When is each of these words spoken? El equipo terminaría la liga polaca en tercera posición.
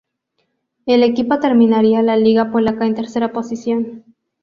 El 0.87 1.03
equipo 1.03 1.37
terminaría 1.37 2.01
la 2.01 2.17
liga 2.17 2.49
polaca 2.51 2.87
en 2.87 2.95
tercera 2.95 3.31
posición. 3.31 4.03